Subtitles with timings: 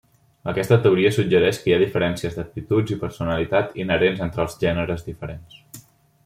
[0.51, 5.61] Aquesta teoria suggereix que hi ha diferències d'aptituds i personalitat inherents entre gèneres diferents.